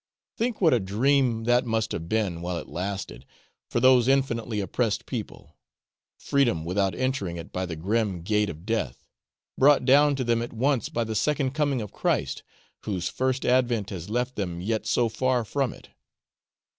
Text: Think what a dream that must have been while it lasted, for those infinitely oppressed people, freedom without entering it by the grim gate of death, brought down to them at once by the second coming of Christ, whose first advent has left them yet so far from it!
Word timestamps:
Think 0.35 0.61
what 0.61 0.73
a 0.73 0.79
dream 0.79 1.43
that 1.43 1.63
must 1.63 1.91
have 1.91 2.09
been 2.09 2.41
while 2.41 2.57
it 2.57 2.67
lasted, 2.67 3.23
for 3.69 3.79
those 3.79 4.07
infinitely 4.07 4.59
oppressed 4.59 5.05
people, 5.05 5.55
freedom 6.17 6.65
without 6.65 6.95
entering 6.95 7.37
it 7.37 7.51
by 7.51 7.67
the 7.67 7.75
grim 7.75 8.23
gate 8.23 8.49
of 8.49 8.65
death, 8.65 9.05
brought 9.59 9.85
down 9.85 10.15
to 10.15 10.23
them 10.23 10.41
at 10.41 10.53
once 10.53 10.89
by 10.89 11.03
the 11.03 11.13
second 11.13 11.51
coming 11.51 11.83
of 11.83 11.91
Christ, 11.93 12.41
whose 12.83 13.09
first 13.09 13.45
advent 13.45 13.91
has 13.91 14.09
left 14.09 14.37
them 14.37 14.59
yet 14.59 14.87
so 14.87 15.07
far 15.07 15.45
from 15.45 15.71
it! 15.71 15.89